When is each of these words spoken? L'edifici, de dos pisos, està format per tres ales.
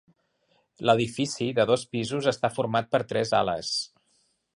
L'edifici, 0.89 1.49
de 1.59 1.65
dos 1.71 1.83
pisos, 1.91 2.31
està 2.31 2.51
format 2.57 2.89
per 2.95 3.03
tres 3.13 3.35
ales. 3.41 3.71